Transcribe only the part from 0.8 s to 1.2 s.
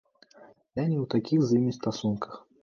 не ў